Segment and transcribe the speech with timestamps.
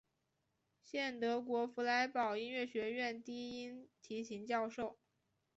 [0.81, 4.97] 现德国弗莱堡音乐学院低音提琴教授。